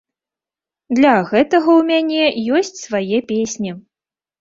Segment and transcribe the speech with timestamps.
[0.99, 2.25] Для гэтага ў мяне
[2.63, 3.71] ёсць свае песні.